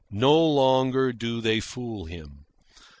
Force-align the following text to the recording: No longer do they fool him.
No 0.09 0.43
longer 0.43 1.13
do 1.13 1.41
they 1.41 1.59
fool 1.59 2.05
him. 2.05 2.45